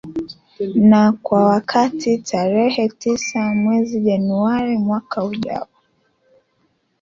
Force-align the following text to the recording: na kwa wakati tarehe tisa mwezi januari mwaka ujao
na 0.89 1.11
kwa 1.11 1.45
wakati 1.45 2.17
tarehe 2.17 2.89
tisa 2.89 3.55
mwezi 3.55 3.99
januari 4.01 4.77
mwaka 4.77 5.23
ujao 5.23 5.67